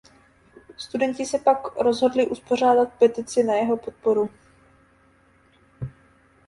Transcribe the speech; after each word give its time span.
Studenti 0.77 1.25
se 1.25 1.39
pak 1.39 1.75
rozhodli 1.81 2.27
uspořádat 2.27 2.93
petici 2.93 3.43
na 3.43 3.55
jeho 3.55 3.77
podporu. 3.77 4.29